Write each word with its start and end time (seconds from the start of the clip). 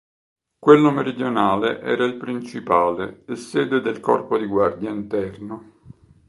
Quello 0.57 0.89
meridionale 0.89 1.79
era 1.79 2.05
il 2.05 2.15
principale 2.15 3.21
e 3.27 3.35
sede 3.35 3.81
del 3.81 3.99
corpo 3.99 4.35
di 4.39 4.47
guardia 4.47 4.89
interno. 4.89 5.73